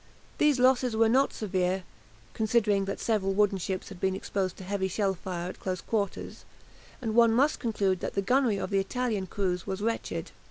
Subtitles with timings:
[0.39, 1.83] These losses were not severe,
[2.33, 6.43] considering that several wooden ships had been exposed to heavy shell fire at close quarters,
[7.03, 10.31] and one must conclude that the gunnery of the Italian crews was wretched.